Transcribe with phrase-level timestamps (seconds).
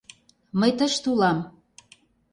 [0.59, 1.39] Мый тыште улам!